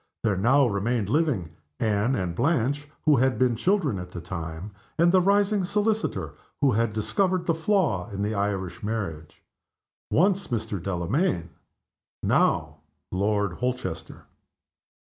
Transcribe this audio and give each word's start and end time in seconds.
There 0.23 0.35
now 0.35 0.65
remained 0.65 1.09
living 1.09 1.51
Anne 1.79 2.15
and 2.15 2.33
Blanche, 2.33 2.87
who 3.05 3.17
had 3.17 3.37
been 3.37 3.55
children 3.55 3.99
at 3.99 4.09
the 4.09 4.19
time; 4.19 4.71
and 4.97 5.11
the 5.11 5.21
rising 5.21 5.63
solicitor 5.63 6.33
who 6.59 6.71
had 6.71 6.91
discovered 6.91 7.45
the 7.45 7.53
flaw 7.53 8.09
in 8.09 8.23
the 8.23 8.33
Irish 8.33 8.81
marriage 8.81 9.43
once 10.09 10.47
Mr. 10.47 10.81
Delamayn: 10.81 11.51
now 12.23 12.77
Lord 13.11 13.53
Holchester. 13.53 14.25